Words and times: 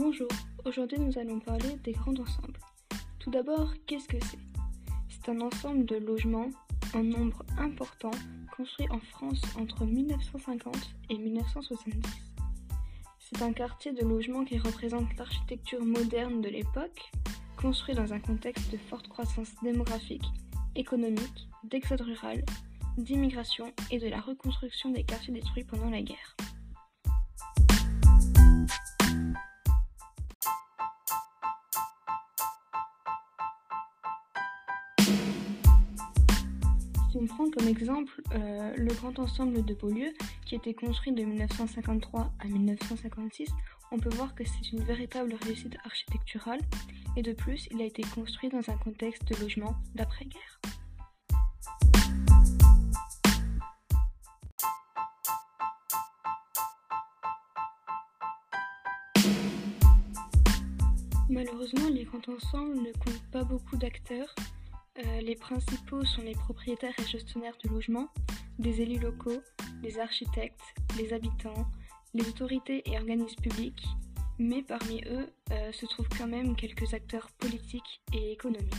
Bonjour, 0.00 0.28
aujourd'hui 0.64 1.00
nous 1.00 1.18
allons 1.18 1.40
parler 1.40 1.74
des 1.82 1.90
grands 1.90 2.12
ensembles. 2.12 2.60
Tout 3.18 3.32
d'abord, 3.32 3.74
qu'est-ce 3.84 4.06
que 4.06 4.24
c'est? 4.26 4.38
C'est 5.08 5.28
un 5.28 5.40
ensemble 5.40 5.86
de 5.86 5.96
logements 5.96 6.50
en 6.94 7.02
nombre 7.02 7.42
important 7.58 8.12
construit 8.56 8.86
en 8.90 9.00
France 9.00 9.42
entre 9.58 9.84
1950 9.84 10.94
et 11.10 11.18
1970. 11.18 12.00
C'est 13.18 13.42
un 13.42 13.52
quartier 13.52 13.92
de 13.92 14.02
logement 14.02 14.44
qui 14.44 14.56
représente 14.58 15.16
l'architecture 15.16 15.84
moderne 15.84 16.42
de 16.42 16.48
l'époque, 16.48 17.10
construit 17.60 17.96
dans 17.96 18.12
un 18.12 18.20
contexte 18.20 18.70
de 18.70 18.78
forte 18.78 19.08
croissance 19.08 19.52
démographique, 19.64 20.26
économique, 20.76 21.48
d'exode 21.64 22.02
rural, 22.02 22.44
d'immigration 22.98 23.72
et 23.90 23.98
de 23.98 24.06
la 24.06 24.20
reconstruction 24.20 24.90
des 24.90 25.02
quartiers 25.02 25.34
détruits 25.34 25.64
pendant 25.64 25.90
la 25.90 26.02
guerre. 26.02 26.36
On 37.20 37.26
prend 37.26 37.50
comme 37.50 37.66
exemple 37.66 38.22
euh, 38.32 38.72
le 38.76 38.94
grand 38.94 39.18
ensemble 39.18 39.64
de 39.64 39.74
Beaulieu, 39.74 40.12
qui 40.46 40.54
a 40.54 40.58
été 40.58 40.72
construit 40.72 41.12
de 41.12 41.22
1953 41.24 42.32
à 42.38 42.44
1956, 42.46 43.50
on 43.90 43.98
peut 43.98 44.10
voir 44.10 44.34
que 44.34 44.44
c'est 44.44 44.72
une 44.72 44.84
véritable 44.84 45.34
réussite 45.42 45.76
architecturale. 45.84 46.60
Et 47.16 47.22
de 47.22 47.32
plus, 47.32 47.68
il 47.72 47.82
a 47.82 47.84
été 47.84 48.02
construit 48.14 48.48
dans 48.50 48.70
un 48.70 48.76
contexte 48.76 49.24
de 49.24 49.34
logement 49.40 49.74
d'après-guerre. 49.94 50.60
Malheureusement, 61.28 61.88
les 61.90 62.04
grands 62.04 62.18
ensembles 62.34 62.76
ne 62.76 62.92
comptent 62.92 63.30
pas 63.32 63.44
beaucoup 63.44 63.76
d'acteurs 63.76 64.34
euh, 64.98 65.20
les 65.20 65.36
principaux 65.36 66.04
sont 66.04 66.22
les 66.22 66.34
propriétaires 66.34 66.94
et 66.98 67.06
gestionnaires 67.06 67.56
de 67.62 67.68
logements, 67.68 68.08
des 68.58 68.80
élus 68.80 68.98
locaux, 68.98 69.40
les 69.82 70.00
architectes, 70.00 70.60
les 70.98 71.12
habitants, 71.12 71.66
les 72.14 72.28
autorités 72.28 72.82
et 72.84 72.98
organismes 72.98 73.40
publics, 73.40 73.84
mais 74.38 74.62
parmi 74.62 75.02
eux 75.06 75.32
euh, 75.52 75.72
se 75.72 75.86
trouvent 75.86 76.08
quand 76.16 76.26
même 76.26 76.56
quelques 76.56 76.94
acteurs 76.94 77.28
politiques 77.38 78.00
et 78.12 78.32
économiques. 78.32 78.74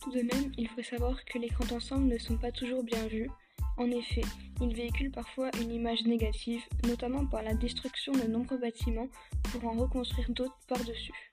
Tout 0.00 0.12
de 0.12 0.22
même, 0.22 0.52
il 0.56 0.68
faut 0.68 0.82
savoir 0.82 1.22
que 1.26 1.38
les 1.38 1.48
grands 1.48 1.76
ensembles 1.76 2.06
ne 2.06 2.18
sont 2.18 2.38
pas 2.38 2.52
toujours 2.52 2.84
bien 2.84 3.06
vus, 3.06 3.28
en 3.76 3.90
effet, 3.90 4.22
il 4.60 4.74
véhicule 4.74 5.10
parfois 5.10 5.50
une 5.60 5.72
image 5.72 6.04
négative, 6.04 6.62
notamment 6.86 7.26
par 7.26 7.42
la 7.42 7.54
destruction 7.54 8.12
de 8.12 8.22
nombreux 8.22 8.58
bâtiments 8.58 9.08
pour 9.50 9.64
en 9.64 9.72
reconstruire 9.72 10.30
d'autres 10.30 10.58
par-dessus. 10.68 11.32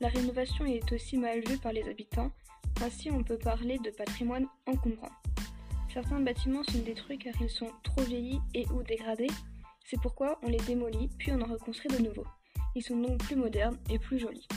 La 0.00 0.08
rénovation 0.08 0.64
est 0.64 0.90
aussi 0.92 1.16
mal 1.18 1.40
vue 1.46 1.58
par 1.58 1.72
les 1.72 1.88
habitants, 1.88 2.30
ainsi 2.82 3.10
on 3.10 3.22
peut 3.22 3.38
parler 3.38 3.78
de 3.78 3.90
patrimoine 3.90 4.46
encombrant. 4.66 5.12
Certains 5.92 6.20
bâtiments 6.20 6.64
sont 6.64 6.80
détruits 6.80 7.18
car 7.18 7.34
ils 7.40 7.50
sont 7.50 7.70
trop 7.82 8.02
vieillis 8.02 8.40
et 8.54 8.66
ou 8.70 8.82
dégradés, 8.82 9.30
c'est 9.84 10.00
pourquoi 10.00 10.40
on 10.42 10.48
les 10.48 10.58
démolit 10.58 11.08
puis 11.18 11.32
on 11.32 11.40
en 11.40 11.46
reconstruit 11.46 11.90
de 11.96 12.02
nouveau. 12.02 12.24
Ils 12.74 12.82
sont 12.82 12.96
donc 12.96 13.18
plus 13.18 13.36
modernes 13.36 13.78
et 13.90 13.98
plus 13.98 14.18
jolis. 14.18 14.48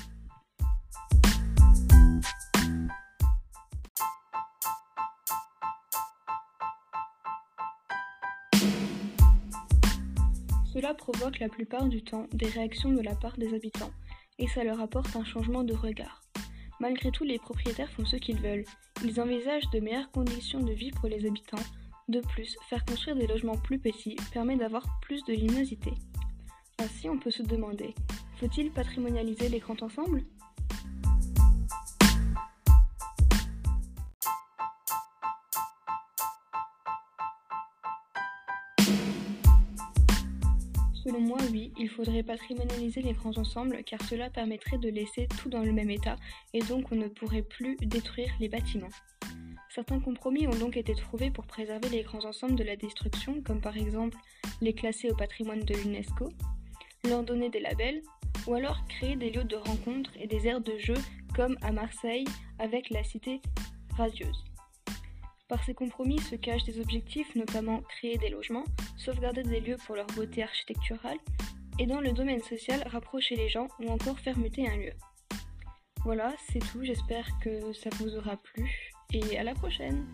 Cela 10.78 10.94
provoque 10.94 11.40
la 11.40 11.50
plupart 11.50 11.88
du 11.88 12.04
temps 12.04 12.28
des 12.34 12.46
réactions 12.46 12.94
de 12.94 13.02
la 13.02 13.16
part 13.16 13.36
des 13.40 13.56
habitants, 13.56 13.90
et 14.38 14.48
ça 14.48 14.64
leur 14.64 14.80
apporte 14.80 15.16
un 15.16 15.26
changement 15.26 15.64
de 15.64 15.74
regard. 15.74 16.22
Malgré 16.80 17.10
tout, 17.10 17.24
les 17.24 17.40
propriétaires 17.40 17.90
font 17.90 18.06
ce 18.06 18.16
qu'ils 18.16 18.40
veulent. 18.40 18.64
Ils 19.04 19.20
envisagent 19.20 19.72
de 19.72 19.80
meilleures 19.80 20.12
conditions 20.12 20.60
de 20.60 20.74
vie 20.74 20.92
pour 20.92 21.10
les 21.10 21.26
habitants. 21.26 21.64
De 22.10 22.20
plus, 22.20 22.56
faire 22.70 22.86
construire 22.86 23.16
des 23.16 23.26
logements 23.26 23.58
plus 23.58 23.80
petits 23.80 24.18
permet 24.32 24.56
d'avoir 24.56 24.86
plus 25.02 25.24
de 25.24 25.34
luminosité. 25.34 25.94
Ainsi, 26.78 27.10
on 27.10 27.18
peut 27.18 27.32
se 27.32 27.42
demander, 27.42 27.96
faut-il 28.36 28.70
patrimonialiser 28.70 29.50
les 29.50 29.58
grands 29.58 29.82
ensembles 29.82 30.22
Selon 41.08 41.22
moi, 41.22 41.38
oui, 41.54 41.72
il 41.78 41.88
faudrait 41.88 42.22
patrimonialiser 42.22 43.02
les 43.02 43.14
grands 43.14 43.38
ensembles 43.38 43.82
car 43.86 44.02
cela 44.04 44.30
permettrait 44.30 44.78
de 44.78 44.90
laisser 44.90 45.30
tout 45.40 45.48
dans 45.48 45.64
le 45.64 45.72
même 45.72 45.90
état 45.90 46.18
et 46.54 46.60
donc 46.60 46.92
on 46.92 46.98
ne 46.98 47.08
pourrait 47.08 47.44
plus 47.44 47.78
détruire 47.78 48.30
les 48.42 48.50
bâtiments. 48.50 48.90
Certains 49.70 50.02
compromis 50.02 50.50
ont 50.50 50.56
donc 50.60 50.76
été 50.76 50.94
trouvés 50.96 51.32
pour 51.32 51.46
préserver 51.46 51.88
les 51.88 52.02
grands 52.02 52.26
ensembles 52.26 52.56
de 52.56 52.64
la 52.66 52.76
destruction, 52.76 53.42
comme 53.42 53.62
par 53.62 53.78
exemple 53.78 54.18
les 54.60 54.74
classer 54.74 55.10
au 55.10 55.16
patrimoine 55.16 55.64
de 55.64 55.76
l'UNESCO, 55.76 56.28
leur 57.06 57.24
donner 57.24 57.50
des 57.50 57.62
labels, 57.62 58.02
ou 58.46 58.56
alors 58.56 58.86
créer 58.90 59.16
des 59.16 59.30
lieux 59.30 59.46
de 59.46 59.56
rencontre 59.56 60.12
et 60.20 60.28
des 60.28 60.46
aires 60.46 60.60
de 60.60 60.78
jeu 60.78 60.98
comme 61.34 61.56
à 61.62 61.72
Marseille 61.72 62.26
avec 62.60 62.90
la 62.90 63.06
cité 63.06 63.42
radieuse. 63.96 64.44
Par 65.48 65.64
ces 65.64 65.74
compromis 65.74 66.20
se 66.20 66.36
cachent 66.36 66.66
des 66.66 66.80
objectifs, 66.82 67.34
notamment 67.36 67.82
créer 67.82 68.18
des 68.18 68.30
logements, 68.30 68.66
sauvegarder 68.98 69.44
des 69.44 69.62
lieux 69.62 69.78
pour 69.86 69.96
leur 69.96 70.08
beauté 70.08 70.44
architecturale, 70.44 71.18
et 71.80 71.86
dans 71.86 72.02
le 72.02 72.12
domaine 72.12 72.42
social, 72.42 72.84
rapprocher 72.88 73.36
les 73.36 73.48
gens 73.48 73.68
ou 73.80 73.90
encore 73.90 74.20
faire 74.20 74.38
muter 74.38 74.68
un 74.68 74.76
lieu. 74.76 74.94
Voilà, 76.04 76.34
c'est 76.50 76.60
tout, 76.60 76.84
j'espère 76.84 77.28
que 77.42 77.72
ça 77.72 77.90
vous 78.00 78.16
aura 78.18 78.36
plu, 78.36 78.92
et 79.14 79.38
à 79.38 79.44
la 79.44 79.54
prochaine 79.54 80.06